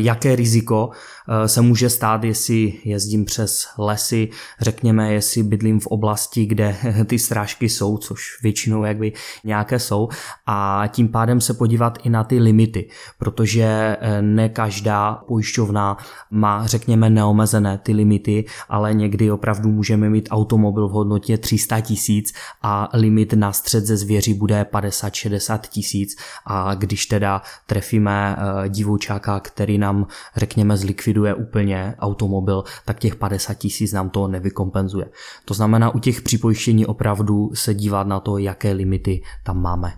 jaké 0.00 0.36
riziko 0.36 0.90
eh, 1.28 1.48
se 1.48 1.60
může 1.60 1.90
stát, 1.90 2.24
jestli 2.24 2.72
jezdím 2.84 3.24
přes 3.24 3.68
lesy, 3.78 4.28
řekněme, 4.60 5.12
jestli 5.12 5.42
bydlím 5.42 5.80
v 5.80 5.86
oblasti, 5.86 6.46
kde 6.46 6.76
ty 7.06 7.18
strážky 7.18 7.68
jsou, 7.68 7.98
což 7.98 8.42
většinou 8.42 8.84
jakby 8.84 9.12
nějaké 9.44 9.78
jsou 9.78 10.08
a 10.46 10.84
tím 10.88 11.08
pádem 11.08 11.40
se 11.40 11.54
podívat 11.54 11.98
i 12.02 12.10
na 12.10 12.24
ty 12.24 12.38
limity, 12.38 12.88
protože 13.18 13.96
eh, 14.00 14.22
ne 14.22 14.48
každá 14.48 15.14
pojišťovna 15.14 15.96
má, 16.30 16.66
řekněme, 16.66 17.10
neomezené 17.10 17.78
ty 17.78 17.92
limity, 17.92 18.44
ale 18.68 18.94
někdy 18.94 19.30
opravdu 19.30 19.70
můžeme 19.70 20.10
mít 20.10 20.28
automobil 20.30 20.88
v 20.88 20.92
hodnotě 20.92 21.38
300 21.38 21.80
tisíc 21.80 22.32
a 22.62 22.88
limit 22.94 23.32
na 23.32 23.52
střed 23.52 23.84
ze 23.84 23.96
zvěří 23.96 24.34
bude 24.34 24.66
50-60 24.72 25.58
tisíc. 25.58 26.16
A 26.46 26.74
když 26.74 27.06
teda 27.06 27.42
trefíme 27.66 28.36
eh, 28.36 28.68
divoučáka, 28.68 29.40
který 29.40 29.78
nám 29.78 29.89
nám, 29.92 30.06
řekněme, 30.36 30.76
zlikviduje 30.76 31.34
úplně 31.34 31.94
automobil, 31.98 32.64
tak 32.84 32.98
těch 32.98 33.16
50 33.16 33.54
tisíc 33.54 33.92
nám 33.92 34.10
to 34.10 34.28
nevykompenzuje. 34.28 35.06
To 35.44 35.54
znamená 35.54 35.94
u 35.94 35.98
těch 35.98 36.22
připojištění 36.22 36.86
opravdu 36.86 37.50
se 37.54 37.74
dívat 37.74 38.06
na 38.06 38.20
to, 38.20 38.38
jaké 38.38 38.72
limity 38.72 39.22
tam 39.44 39.62
máme. 39.62 39.92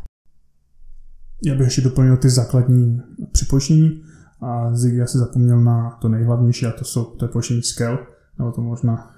Já 1.44 1.54
bych 1.54 1.64
ještě 1.64 1.80
doplnil 1.80 2.16
ty 2.16 2.30
základní 2.30 3.00
připojištění 3.32 4.02
a 4.40 4.74
Ziggy 4.74 5.02
asi 5.02 5.18
zapomněl 5.18 5.60
na 5.60 5.98
to 6.02 6.08
nejhlavnější 6.08 6.66
a 6.66 6.72
to 6.72 6.84
jsou 6.84 7.04
to 7.04 7.24
je 7.24 7.28
pojištění 7.28 7.62
Scale, 7.62 7.98
nebo 8.38 8.52
to 8.52 8.60
možná 8.60 9.10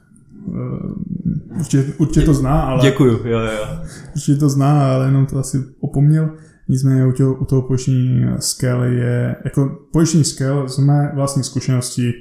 uh, 0.47 1.59
určitě, 1.59 1.93
určitě 1.99 2.27
to 2.27 2.35
zná, 2.35 2.63
ale... 2.63 2.83
Děkuju, 2.83 3.27
jo, 3.27 3.39
jo. 3.39 3.67
Určitě 4.15 4.41
to 4.41 4.49
zná, 4.49 4.95
ale 4.95 5.07
jenom 5.07 5.27
to 5.27 5.39
asi 5.39 5.65
opomněl. 5.81 6.31
Nicméně 6.69 7.07
u 7.07 7.13
toho, 7.13 7.35
u 7.35 7.45
toho 7.45 7.63
pojištění 7.63 8.27
Scale 8.39 8.89
je, 8.89 9.37
jako 9.45 9.79
pojištění 9.93 10.25
Scale 10.25 10.69
z 10.69 10.79
mé 10.79 11.13
vlastní 11.15 11.45
zkušenosti 11.45 12.13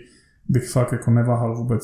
bych 0.50 0.69
fakt 0.69 0.91
jako 0.91 1.12
neváhal 1.12 1.57
vůbec. 1.57 1.83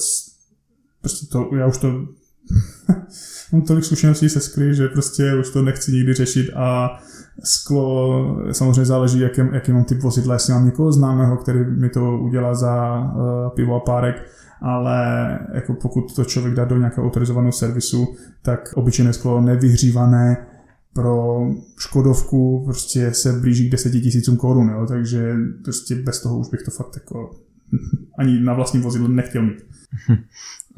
Prostě 1.02 1.26
to, 1.32 1.50
já 1.56 1.68
už 1.68 1.78
to 1.78 1.88
mám 3.52 3.62
tolik 3.62 3.86
zkušeností 3.86 4.30
se 4.30 4.40
skry, 4.40 4.76
že 4.76 4.88
prostě 4.88 5.36
už 5.36 5.50
to 5.50 5.62
nechci 5.62 5.92
nikdy 5.92 6.14
řešit 6.14 6.50
a 6.56 7.00
sklo 7.44 8.38
samozřejmě 8.52 8.86
záleží, 8.86 9.20
jaký, 9.20 9.42
jaký 9.54 9.72
mám 9.72 9.84
typ 9.84 10.02
vozidla, 10.02 10.34
jestli 10.34 10.54
mám 10.54 10.66
někoho 10.66 10.92
známého, 10.92 11.38
který 11.38 11.60
mi 11.66 11.90
to 11.90 12.18
udělá 12.18 12.54
za 12.54 13.00
uh, 13.00 13.50
pivo 13.56 13.76
a 13.76 13.80
párek, 13.80 14.30
ale 14.62 15.40
jako 15.54 15.74
pokud 15.74 16.16
to 16.16 16.26
člověk 16.26 16.56
dá 16.56 16.66
do 16.66 16.78
nějakého 16.78 17.08
autorizovaného 17.08 17.52
servisu, 17.52 18.08
tak 18.42 18.74
obyčejné 18.76 19.14
sklo 19.14 19.42
nevyhřívané 19.42 20.46
pro 20.94 21.40
Škodovku 21.80 22.62
prostě 22.66 23.14
se 23.14 23.34
blíží 23.34 23.68
k 23.68 23.72
10 23.72 23.92
tisícům 23.92 24.38
korun, 24.38 24.70
jo, 24.70 24.86
takže 24.88 25.36
prostě 25.64 25.96
bez 25.96 26.22
toho 26.22 26.40
už 26.40 26.48
bych 26.50 26.62
to 26.62 26.72
fakt 26.72 26.96
jako 26.96 27.32
ani 28.20 28.40
na 28.40 28.54
vlastním 28.54 28.82
vozidle 28.84 29.10
nechtěl 29.10 29.42
mít. 29.42 29.66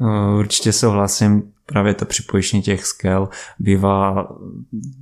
Určitě 0.38 0.72
souhlasím, 0.72 1.42
právě 1.66 1.94
to 1.94 2.04
připojištění 2.04 2.62
těch 2.62 2.86
skel 2.86 3.28
bývá, 3.58 4.28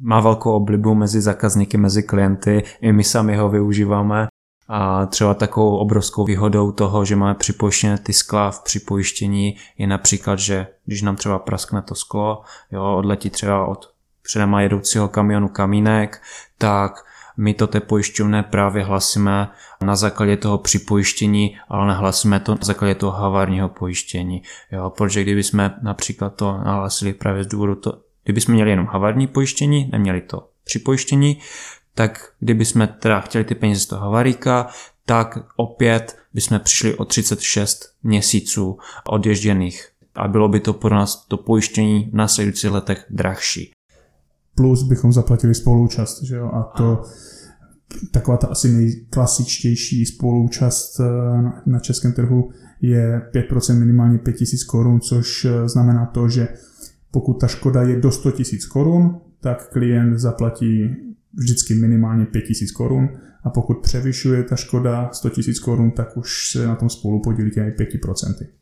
má 0.01 0.21
velkou 0.21 0.53
oblibu 0.53 0.95
mezi 0.95 1.21
zákazníky, 1.21 1.77
mezi 1.77 2.03
klienty, 2.03 2.63
i 2.81 2.93
my 2.93 3.05
sami 3.05 3.37
ho 3.37 3.49
využíváme 3.49 4.29
a 4.69 5.07
třeba 5.07 5.35
takovou 5.35 5.77
obrovskou 5.77 6.25
výhodou 6.25 6.73
toho, 6.73 7.05
že 7.05 7.17
máme 7.17 7.35
připojištěné 7.35 7.99
ty 7.99 8.13
skla 8.13 8.51
v 8.51 8.63
připojištění 8.63 9.57
je 9.79 9.87
například, 9.87 10.39
že 10.39 10.67
když 10.87 11.03
nám 11.03 11.17
třeba 11.17 11.39
praskne 11.39 11.83
to 11.83 11.95
sklo, 11.95 12.43
jo, 12.73 12.97
odletí 12.97 13.31
třeba 13.31 13.67
od 13.67 13.90
předema 14.23 14.63
jedoucího 14.63 15.09
kamionu 15.09 15.49
kamínek, 15.49 16.23
tak 16.59 16.93
my 17.37 17.55
to 17.55 17.67
té 17.67 17.81
pojišťovné 17.81 18.43
právě 18.43 18.85
hlasíme 18.85 19.49
na 19.81 19.97
základě 19.97 20.37
toho 20.37 20.59
připojištění, 20.59 21.59
ale 21.69 21.87
nehlasíme 21.87 22.41
to 22.41 22.53
na 22.53 22.59
základě 22.63 22.95
toho 22.95 23.13
havárního 23.13 23.69
pojištění. 23.69 24.43
Jo, 24.73 24.91
protože 24.91 25.23
kdyby 25.23 25.43
jsme 25.43 25.75
například 25.83 26.35
to 26.35 26.53
nahlasili 26.53 27.13
právě 27.13 27.45
z 27.45 27.47
důvodu 27.47 27.75
to, 27.75 28.01
kdyby 28.25 28.41
jsme 28.41 28.55
měli 28.55 28.71
jenom 28.71 28.87
havární 28.87 29.27
pojištění, 29.27 29.89
neměli 29.93 30.21
to 30.21 30.49
připojištění, 30.65 31.39
tak 31.95 32.33
kdyby 32.41 32.65
jsme 32.65 32.87
teda 32.87 33.21
chtěli 33.21 33.45
ty 33.45 33.55
peníze 33.55 33.81
z 33.81 33.87
toho 33.87 34.03
havaríka, 34.03 34.67
tak 35.07 35.39
opět 35.57 36.19
bychom 36.35 36.61
přišli 36.61 36.95
o 36.95 37.05
36 37.05 37.95
měsíců 38.03 38.79
odježděných 39.09 39.89
a 40.15 40.29
bylo 40.29 40.49
by 40.49 40.61
to 40.61 40.73
pro 40.73 40.95
nás 40.95 41.27
to 41.27 41.37
pojištění 41.37 42.11
v 42.13 42.15
následujících 42.15 42.71
letech 42.71 43.07
drahší 43.11 43.71
plus 44.61 44.83
bychom 44.83 45.13
zaplatili 45.13 45.55
spoluúčast, 45.55 46.23
že 46.23 46.37
jo, 46.37 46.51
a 46.53 46.63
to 46.77 47.03
taková 48.11 48.37
ta 48.37 48.47
asi 48.47 48.69
nejklasičtější 48.69 50.07
spoluúčast 50.07 51.01
eh, 51.01 51.05
na 51.67 51.79
českém 51.79 52.13
trhu 52.13 52.51
je 52.81 53.23
5% 53.35 53.79
minimálně 53.79 54.19
5000 54.19 54.65
korun, 54.65 55.01
což 55.01 55.45
eh, 55.45 55.69
znamená 55.69 56.07
to, 56.07 56.29
že 56.29 56.49
pokud 57.11 57.41
ta 57.41 57.47
škoda 57.47 57.83
je 57.83 58.01
do 58.01 58.11
100 58.11 58.29
000 58.29 58.39
korun, 58.69 59.21
tak 59.41 59.71
klient 59.73 60.19
zaplatí 60.19 60.97
vždycky 61.35 61.75
minimálně 61.75 62.27
5000 62.27 62.71
korun. 62.71 63.09
A 63.45 63.51
pokud 63.51 63.75
převyšuje 63.83 64.43
ta 64.43 64.57
škoda 64.57 65.11
100 65.13 65.29
000 65.29 65.41
korun, 65.65 65.91
tak 65.91 66.17
už 66.17 66.51
se 66.53 66.67
na 66.67 66.77
tom 66.77 66.89
spolu 66.91 67.23
podílí 67.23 67.51
těmi 67.51 67.71
5%. 67.71 68.60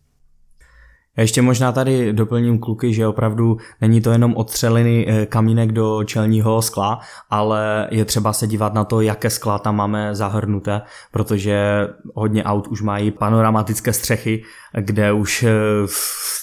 Já 1.19 1.23
ještě 1.23 1.43
možná 1.43 1.73
tady 1.73 2.13
doplním 2.13 2.59
kluky, 2.59 2.95
že 2.95 3.07
opravdu 3.07 3.57
není 3.81 4.01
to 4.01 4.11
jenom 4.11 4.37
odstřelený 4.37 5.09
eh, 5.09 5.27
kamínek 5.27 5.73
do 5.73 6.05
čelního 6.05 6.63
skla, 6.63 7.01
ale 7.31 7.89
je 7.91 8.05
třeba 8.05 8.33
se 8.33 8.47
dívat 8.47 8.75
na 8.75 8.85
to, 8.85 9.01
jaké 9.01 9.31
skla 9.31 9.59
tam 9.59 9.77
máme 9.77 10.15
zahrnuté, 10.15 10.83
protože 11.13 11.89
hodně 12.15 12.45
aut 12.45 12.67
už 12.67 12.83
mají 12.83 13.11
panoramatické 13.11 13.93
střechy, 13.93 14.43
kde 14.81 15.13
už 15.13 15.43
eh, 15.43 15.53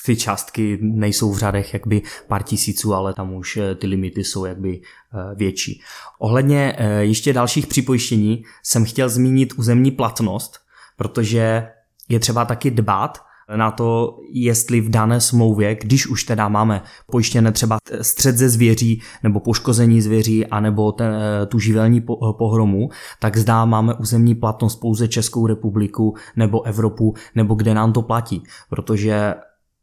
ty 0.05 0.15
částky 0.15 0.79
nejsou 0.82 1.34
v 1.34 1.38
řadech 1.38 1.74
jakby 1.74 2.01
pár 2.27 2.44
tisíců, 2.44 2.94
ale 2.94 3.13
tam 3.13 3.34
už 3.34 3.58
eh, 3.58 3.75
ty 3.75 3.88
limity 3.88 4.24
jsou 4.24 4.46
jakby 4.46 4.82
větší. 5.36 5.82
Ohledně 6.20 6.75
ještě 7.00 7.34
dalších 7.34 7.67
připojištění 7.67 8.44
jsem 8.63 8.86
chtěl 8.86 9.10
zmínit 9.10 9.53
územní 9.58 9.91
platnost, 9.91 10.60
protože 10.98 11.67
je 12.10 12.20
třeba 12.20 12.46
taky 12.46 12.72
dbát 12.72 13.25
na 13.56 13.72
to, 13.72 14.20
jestli 14.32 14.82
v 14.82 14.90
dané 14.90 15.22
smlouvě, 15.22 15.75
když 15.75 16.08
už 16.08 16.24
teda 16.24 16.50
máme 16.50 16.82
pojištěné 17.12 17.52
třeba 17.52 17.78
střed 18.02 18.38
ze 18.38 18.50
zvěří 18.50 19.02
nebo 19.24 19.40
poškození 19.40 20.02
zvěří 20.02 20.46
anebo 20.46 20.92
ten, 20.92 21.14
eh, 21.14 21.46
tu 21.46 21.60
živelní 21.60 22.02
pohromu, 22.38 22.90
tak 23.20 23.38
zdá 23.38 23.66
máme 23.66 23.94
územní 23.94 24.36
platnost 24.36 24.75
pouze 24.75 25.08
Českou 25.08 25.48
republiku 25.48 26.16
nebo 26.36 26.64
Evropu 26.64 27.14
nebo 27.36 27.56
kde 27.56 27.74
nám 27.74 27.94
to 27.94 28.02
platí, 28.02 28.44
protože 28.70 29.34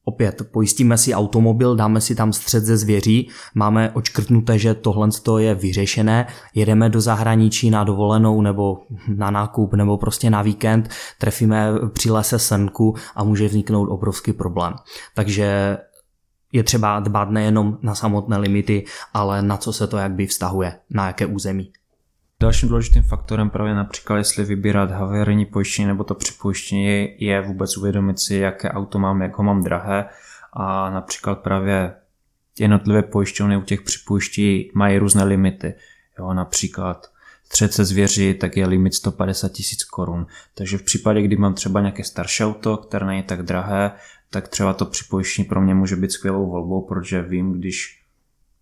Opět 0.04 0.42
pojistíme 0.52 0.98
si 0.98 1.14
automobil, 1.14 1.76
dáme 1.76 2.00
si 2.00 2.14
tam 2.14 2.32
střed 2.32 2.64
ze 2.64 2.76
zvěří, 2.76 3.30
máme 3.54 3.90
očkrtnuté, 3.90 4.58
že 4.58 4.74
tohle 4.74 5.08
je 5.38 5.54
vyřešené, 5.54 6.26
jedeme 6.54 6.88
do 6.88 7.00
zahraničí 7.00 7.70
na 7.70 7.84
dovolenou 7.84 8.42
nebo 8.42 8.78
na 9.08 9.30
nákup 9.30 9.74
nebo 9.74 9.98
prostě 9.98 10.30
na 10.30 10.42
víkend, 10.42 10.88
trefíme 11.18 11.72
při 11.92 12.10
lese 12.10 12.38
srnku 12.38 12.94
a 13.14 13.24
může 13.24 13.48
vzniknout 13.48 13.86
obrovský 13.86 14.32
problém. 14.32 14.74
Takže 15.14 15.78
je 16.52 16.62
třeba 16.62 17.00
dbát 17.00 17.30
nejenom 17.30 17.78
na 17.82 17.94
samotné 17.94 18.38
limity, 18.38 18.84
ale 19.14 19.42
na 19.42 19.56
co 19.56 19.72
se 19.72 19.86
to 19.86 19.96
jakby 19.96 20.26
vztahuje, 20.26 20.78
na 20.90 21.06
jaké 21.06 21.26
území. 21.26 21.72
Dalším 22.42 22.68
důležitým 22.68 23.02
faktorem 23.02 23.50
právě 23.50 23.74
například, 23.74 24.16
jestli 24.16 24.44
vybírat 24.44 24.90
havarijní 24.90 25.46
pojištění 25.46 25.88
nebo 25.88 26.04
to 26.04 26.14
připojištění, 26.14 27.14
je, 27.18 27.40
vůbec 27.40 27.76
uvědomit 27.76 28.18
si, 28.18 28.36
jaké 28.36 28.70
auto 28.70 28.98
mám, 28.98 29.22
jak 29.22 29.38
ho 29.38 29.44
mám 29.44 29.62
drahé 29.62 30.04
a 30.52 30.90
například 30.90 31.34
právě 31.34 31.94
jednotlivé 32.58 33.02
pojišťovny 33.02 33.56
u 33.56 33.62
těch 33.62 33.82
připojištění 33.82 34.70
mají 34.74 34.98
různé 34.98 35.24
limity. 35.24 35.74
Jo, 36.18 36.34
například 36.34 37.12
střece 37.44 37.84
zvěři, 37.84 38.34
tak 38.34 38.56
je 38.56 38.66
limit 38.66 38.94
150 38.94 39.52
tisíc 39.52 39.84
korun. 39.84 40.26
Takže 40.54 40.78
v 40.78 40.82
případě, 40.82 41.22
kdy 41.22 41.36
mám 41.36 41.54
třeba 41.54 41.80
nějaké 41.80 42.04
starší 42.04 42.44
auto, 42.44 42.76
které 42.76 43.06
není 43.06 43.22
tak 43.22 43.42
drahé, 43.42 43.92
tak 44.30 44.48
třeba 44.48 44.74
to 44.74 44.86
připojištění 44.86 45.48
pro 45.48 45.60
mě 45.60 45.74
může 45.74 45.96
být 45.96 46.12
skvělou 46.12 46.50
volbou, 46.50 46.86
protože 46.86 47.22
vím, 47.22 47.52
když 47.52 48.02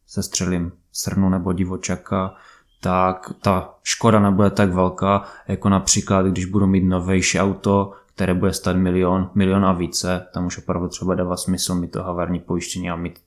se 0.06 0.22
střelím 0.22 0.72
srnu 0.92 1.28
nebo 1.28 1.52
divočaka, 1.52 2.34
tak 2.80 3.32
ta 3.42 3.75
škoda 3.82 4.20
nebude 4.20 4.50
tak 4.50 4.72
velká, 4.72 5.25
jako 5.49 5.68
například, 5.68 6.26
když 6.26 6.44
budu 6.44 6.66
mít 6.66 6.84
novější 6.84 7.40
auto, 7.40 7.92
které 8.14 8.34
bude 8.34 8.52
stát 8.52 8.76
milion, 8.76 9.30
milion 9.34 9.64
a 9.64 9.72
více, 9.72 10.26
tam 10.34 10.46
už 10.46 10.58
opravdu 10.58 10.88
třeba 10.88 11.14
dává 11.14 11.37
smysl 11.37 11.75
mít 11.75 11.90
to 11.90 12.02
havarní 12.02 12.40
pojištění 12.40 12.90
a 12.90 12.96
mít 12.96 13.18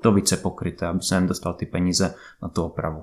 to 0.00 0.12
více 0.12 0.36
pokryté, 0.36 0.86
aby 0.86 1.00
se 1.02 1.20
dostal 1.20 1.54
ty 1.54 1.66
peníze 1.66 2.14
na 2.42 2.48
tu 2.48 2.62
opravu. 2.62 3.02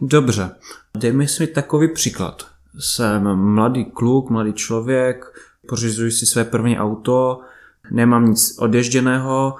Dobře, 0.00 0.50
dejme 0.96 1.28
si 1.28 1.46
takový 1.46 1.88
příklad. 1.88 2.46
Jsem 2.78 3.36
mladý 3.36 3.84
kluk, 3.84 4.30
mladý 4.30 4.52
člověk, 4.52 5.24
pořizuji 5.68 6.10
si 6.10 6.26
své 6.26 6.44
první 6.44 6.78
auto, 6.78 7.40
nemám 7.90 8.26
nic 8.26 8.58
odježděného 8.58 9.56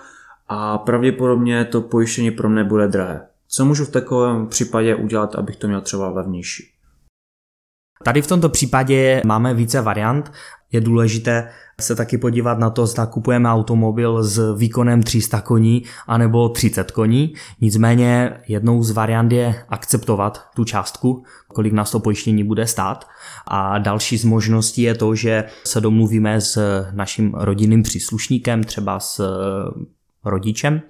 a 0.48 0.78
pravděpodobně 0.78 1.64
to 1.64 1.80
pojištění 1.80 2.30
pro 2.30 2.48
mě 2.48 2.64
bude 2.64 2.88
drahé. 2.88 3.28
Co 3.56 3.64
můžu 3.64 3.84
v 3.84 3.90
takovém 3.90 4.46
případě 4.46 4.94
udělat, 4.94 5.34
abych 5.34 5.56
to 5.56 5.68
měl 5.68 5.80
třeba 5.80 6.08
levnější? 6.08 6.62
Tady 8.04 8.22
v 8.22 8.26
tomto 8.26 8.48
případě 8.48 9.22
máme 9.26 9.54
více 9.54 9.80
variant. 9.80 10.32
Je 10.72 10.80
důležité 10.80 11.50
se 11.80 11.96
taky 11.96 12.18
podívat 12.18 12.58
na 12.58 12.70
to, 12.70 12.86
zda 12.86 13.06
kupujeme 13.06 13.50
automobil 13.50 14.24
s 14.24 14.56
výkonem 14.56 15.02
300 15.02 15.40
koní 15.40 15.82
anebo 16.06 16.48
30 16.48 16.90
koní. 16.90 17.34
Nicméně 17.60 18.40
jednou 18.48 18.82
z 18.82 18.90
variant 18.90 19.32
je 19.32 19.64
akceptovat 19.68 20.46
tu 20.56 20.64
částku, 20.64 21.24
kolik 21.48 21.72
nás 21.72 21.90
to 21.90 22.00
pojištění 22.00 22.44
bude 22.44 22.66
stát. 22.66 23.08
A 23.46 23.78
další 23.78 24.18
z 24.18 24.24
možností 24.24 24.82
je 24.82 24.94
to, 24.94 25.14
že 25.14 25.44
se 25.64 25.80
domluvíme 25.80 26.40
s 26.40 26.84
naším 26.92 27.34
rodinným 27.34 27.82
příslušníkem, 27.82 28.64
třeba 28.64 29.00
s 29.00 29.20
rodičem, 30.24 30.82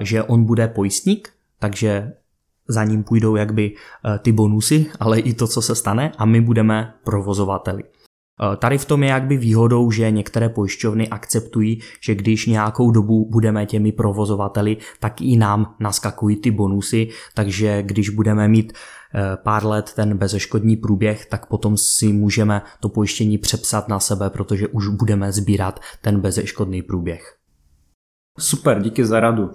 že 0.00 0.22
on 0.22 0.44
bude 0.44 0.68
pojistník, 0.68 1.32
takže 1.60 2.12
za 2.68 2.84
ním 2.84 3.04
půjdou 3.04 3.36
jakby 3.36 3.74
eh, 3.74 4.18
ty 4.18 4.32
bonusy, 4.32 4.86
ale 5.00 5.20
i 5.20 5.34
to, 5.34 5.46
co 5.46 5.62
se 5.62 5.74
stane 5.74 6.12
a 6.18 6.24
my 6.24 6.40
budeme 6.40 6.94
provozovateli. 7.04 7.82
Eh, 7.84 8.56
tady 8.56 8.78
v 8.78 8.84
tom 8.84 9.02
je 9.02 9.08
jakby 9.08 9.36
výhodou, 9.36 9.90
že 9.90 10.10
některé 10.10 10.48
pojišťovny 10.48 11.08
akceptují, 11.08 11.80
že 12.00 12.14
když 12.14 12.46
nějakou 12.46 12.90
dobu 12.90 13.28
budeme 13.30 13.66
těmi 13.66 13.92
provozovateli, 13.92 14.76
tak 15.00 15.20
i 15.20 15.36
nám 15.36 15.74
naskakují 15.80 16.36
ty 16.36 16.50
bonusy, 16.50 17.08
takže 17.34 17.82
když 17.82 18.10
budeme 18.10 18.48
mít 18.48 18.72
eh, 18.72 19.36
pár 19.36 19.66
let 19.66 19.92
ten 19.96 20.16
bezeškodní 20.16 20.76
průběh, 20.76 21.26
tak 21.26 21.46
potom 21.46 21.76
si 21.76 22.12
můžeme 22.12 22.62
to 22.80 22.88
pojištění 22.88 23.38
přepsat 23.38 23.88
na 23.88 24.00
sebe, 24.00 24.30
protože 24.30 24.68
už 24.68 24.88
budeme 24.88 25.32
sbírat 25.32 25.80
ten 26.02 26.20
bezeškodný 26.20 26.82
průběh. 26.82 27.36
Super, 28.38 28.82
díky 28.82 29.04
za 29.04 29.20
radu. 29.20 29.50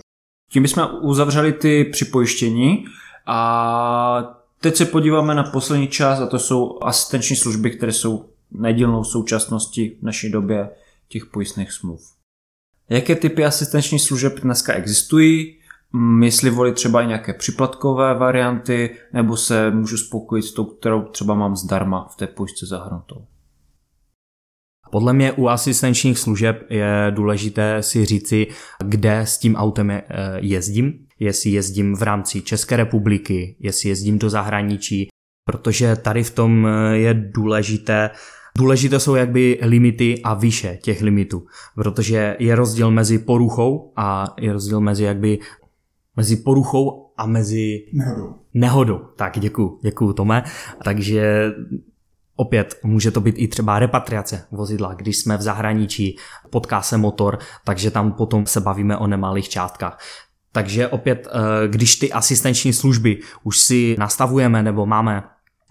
Tím 0.55 0.63
bychom 0.63 0.89
uzavřeli 1.01 1.53
ty 1.53 1.83
připojištění 1.83 2.85
a 3.25 4.39
teď 4.61 4.75
se 4.75 4.85
podíváme 4.85 5.35
na 5.35 5.43
poslední 5.43 5.87
část 5.87 6.19
a 6.19 6.27
to 6.27 6.39
jsou 6.39 6.79
asistenční 6.81 7.35
služby, 7.35 7.71
které 7.71 7.91
jsou 7.91 8.29
nedílnou 8.51 9.03
současností 9.03 9.89
v 9.89 10.03
naší 10.03 10.31
době 10.31 10.69
těch 11.07 11.25
pojistných 11.25 11.71
smluv. 11.71 12.01
Jaké 12.89 13.15
typy 13.15 13.45
asistenční 13.45 13.99
služeb 13.99 14.39
dneska 14.39 14.73
existují? 14.73 15.57
Mm, 15.93 16.23
jestli 16.23 16.49
volit 16.49 16.75
třeba 16.75 17.01
i 17.01 17.07
nějaké 17.07 17.33
připlatkové 17.33 18.13
varianty, 18.13 18.97
nebo 19.13 19.37
se 19.37 19.71
můžu 19.71 19.97
spokojit 19.97 20.43
s 20.43 20.53
tou, 20.53 20.65
kterou 20.65 21.01
třeba 21.01 21.33
mám 21.33 21.55
zdarma 21.55 22.07
v 22.07 22.15
té 22.15 22.27
pojistce 22.27 22.65
zahrnutou. 22.65 23.25
Podle 24.91 25.13
mě 25.13 25.31
u 25.31 25.47
asistenčních 25.47 26.19
služeb 26.19 26.65
je 26.69 27.11
důležité 27.15 27.83
si 27.83 28.05
říci, 28.05 28.47
kde 28.85 29.19
s 29.19 29.37
tím 29.37 29.55
autem 29.55 29.91
eh, 29.91 30.03
jezdím, 30.37 30.93
jestli 31.19 31.49
jezdím 31.49 31.95
v 31.95 32.01
rámci 32.01 32.41
České 32.41 32.77
republiky, 32.77 33.55
jestli 33.59 33.89
jezdím 33.89 34.19
do 34.19 34.29
zahraničí, 34.29 35.07
protože 35.45 35.95
tady 35.95 36.23
v 36.23 36.31
tom 36.31 36.67
eh, 36.67 36.97
je 36.97 37.13
důležité, 37.13 38.09
Důležité 38.57 38.99
jsou 38.99 39.15
jakby 39.15 39.59
limity 39.61 40.21
a 40.23 40.33
výše 40.33 40.77
těch 40.81 41.01
limitů, 41.01 41.45
protože 41.75 42.35
je 42.39 42.55
rozdíl 42.55 42.91
mezi 42.91 43.19
poruchou 43.19 43.91
a 43.95 44.35
je 44.39 44.53
rozdíl 44.53 44.81
mezi 44.81 45.03
jakby 45.03 45.39
mezi 46.15 46.35
poruchou 46.35 47.11
a 47.17 47.25
mezi 47.25 47.85
nehodou. 47.93 48.35
Nehodou. 48.53 48.99
Tak 49.15 49.39
děkuji, 49.39 49.79
děkuji 49.81 50.13
Tome. 50.13 50.43
Takže 50.83 51.51
Opět 52.35 52.79
může 52.83 53.11
to 53.11 53.21
být 53.21 53.35
i 53.37 53.47
třeba 53.47 53.79
repatriace 53.79 54.45
vozidla, 54.51 54.93
když 54.93 55.17
jsme 55.17 55.37
v 55.37 55.41
zahraničí, 55.41 56.17
potká 56.49 56.81
se 56.81 56.97
motor, 56.97 57.39
takže 57.65 57.91
tam 57.91 58.11
potom 58.11 58.45
se 58.45 58.61
bavíme 58.61 58.97
o 58.97 59.07
nemalých 59.07 59.49
částkách. 59.49 59.99
Takže 60.55 60.87
opět, 60.87 61.27
eh, 61.27 61.67
když 61.67 61.95
ty 61.95 62.11
asistenční 62.11 62.73
služby 62.73 63.19
už 63.43 63.59
si 63.59 63.95
nastavujeme 63.99 64.63
nebo 64.63 64.85
máme 64.85 65.23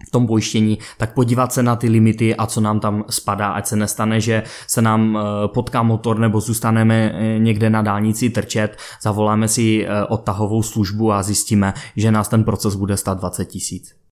v 0.07 0.11
tom 0.11 0.27
pojištění, 0.27 0.79
tak 0.97 1.13
podívat 1.13 1.53
se 1.53 1.63
na 1.63 1.75
ty 1.75 1.89
limity 1.89 2.35
a 2.35 2.45
co 2.45 2.61
nám 2.61 2.79
tam 2.79 3.03
spadá, 3.09 3.49
ať 3.49 3.67
se 3.67 3.75
nestane, 3.75 4.21
že 4.21 4.43
se 4.67 4.81
nám 4.81 5.17
eh, 5.17 5.47
potká 5.47 5.83
motor 5.83 6.19
nebo 6.19 6.41
zůstaneme 6.41 7.11
eh, 7.13 7.39
někde 7.39 7.69
na 7.69 7.81
dálnici 7.81 8.29
trčet, 8.29 8.77
zavoláme 9.01 9.47
si 9.47 9.87
odtahovou 10.09 10.63
službu 10.63 11.11
a 11.11 11.23
zjistíme, 11.23 11.73
že 11.95 12.11
nás 12.11 12.27
ten 12.27 12.43
proces 12.43 12.75
bude 12.75 12.97
stát 12.97 13.19
20 13.19 13.45
tisíc. 13.45 14.04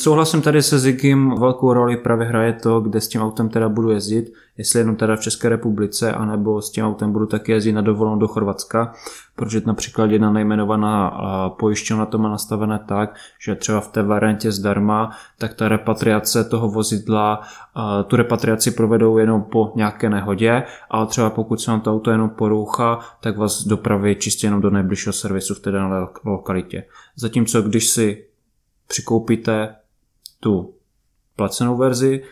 Souhlasím 0.00 0.42
tady 0.42 0.62
se 0.62 0.78
Zigim, 0.78 1.34
velkou 1.38 1.72
roli 1.72 1.96
právě 1.96 2.26
hraje 2.26 2.52
to, 2.52 2.80
kde 2.80 3.00
s 3.00 3.08
tím 3.08 3.22
autem 3.22 3.48
teda 3.48 3.68
budu 3.68 3.90
jezdit, 3.90 4.32
jestli 4.56 4.78
jenom 4.78 4.96
teda 4.96 5.16
v 5.16 5.20
České 5.20 5.48
republice, 5.48 6.12
anebo 6.12 6.62
s 6.62 6.70
tím 6.70 6.84
autem 6.84 7.12
budu 7.12 7.26
taky 7.26 7.52
jezdit 7.52 7.72
na 7.72 7.80
dovolenou 7.80 8.18
do 8.18 8.28
Chorvatska, 8.28 8.92
protože 9.36 9.62
například 9.66 10.10
jedna 10.10 10.32
nejmenovaná 10.32 11.10
pojišťovna 11.58 12.06
to 12.06 12.18
má 12.18 12.28
nastavené 12.28 12.80
tak, 12.88 13.14
že 13.44 13.54
třeba 13.54 13.80
v 13.80 13.88
té 13.88 14.02
variantě 14.02 14.52
zdarma, 14.52 15.10
tak 15.38 15.54
ta 15.54 15.68
repatriace 15.68 16.44
toho 16.44 16.68
vozidla, 16.68 17.40
tu 18.06 18.16
repatriaci 18.16 18.70
provedou 18.70 19.18
jenom 19.18 19.42
po 19.42 19.72
nějaké 19.76 20.10
nehodě, 20.10 20.62
ale 20.90 21.06
třeba 21.06 21.30
pokud 21.30 21.60
se 21.60 21.70
vám 21.70 21.80
to 21.80 21.92
auto 21.92 22.10
jenom 22.10 22.30
porouchá, 22.30 22.98
tak 23.20 23.36
vás 23.36 23.64
dopraví 23.64 24.16
čistě 24.16 24.46
jenom 24.46 24.60
do 24.60 24.70
nejbližšího 24.70 25.12
servisu 25.12 25.54
v 25.54 25.60
té 25.60 25.70
dané 25.70 26.06
lokalitě. 26.24 26.84
Zatímco 27.16 27.62
když 27.62 27.88
si 27.88 28.24
přikoupíte 28.88 29.74
tu 30.40 30.74
placenou 31.36 31.76
verzi 31.76 32.22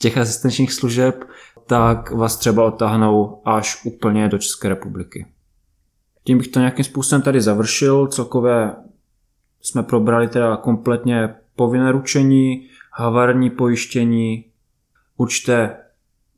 těch 0.00 0.18
asistenčních 0.18 0.72
služeb, 0.72 1.24
tak 1.66 2.10
vás 2.10 2.36
třeba 2.36 2.64
otáhnou 2.64 3.42
až 3.44 3.84
úplně 3.84 4.28
do 4.28 4.38
České 4.38 4.68
republiky. 4.68 5.26
Tím 6.24 6.38
bych 6.38 6.48
to 6.48 6.58
nějakým 6.58 6.84
způsobem 6.84 7.22
tady 7.22 7.40
završil. 7.40 8.06
Celkově 8.06 8.70
jsme 9.60 9.82
probrali 9.82 10.28
teda 10.28 10.56
kompletně 10.56 11.34
povinné 11.56 11.92
ručení, 11.92 12.68
havarní 12.92 13.50
pojištění, 13.50 14.44
určité 15.16 15.76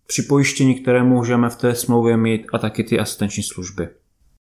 připojištění, 0.07 0.75
které 0.75 1.03
můžeme 1.03 1.51
v 1.51 1.57
té 1.57 1.75
smlouvě 1.75 2.17
mít 2.17 2.47
a 2.53 2.59
taky 2.59 2.85
ty 2.85 2.99
asistenční 2.99 3.43
služby. 3.43 3.89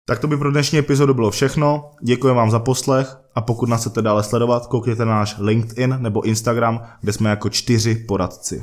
Tak 0.08 0.18
to 0.18 0.26
by 0.26 0.36
pro 0.36 0.50
dnešní 0.50 0.78
epizodu 0.78 1.14
bylo 1.14 1.30
všechno. 1.30 1.90
Děkuji 2.02 2.34
vám 2.34 2.50
za 2.50 2.58
poslech 2.58 3.16
a 3.34 3.40
pokud 3.40 3.68
nás 3.68 3.80
chcete 3.80 4.02
dále 4.02 4.22
sledovat, 4.22 4.66
koukněte 4.66 5.04
na 5.04 5.14
náš 5.14 5.36
LinkedIn 5.38 5.96
nebo 5.98 6.22
Instagram, 6.22 6.82
kde 7.00 7.12
jsme 7.12 7.30
jako 7.30 7.48
čtyři 7.48 7.94
poradci. 7.94 8.62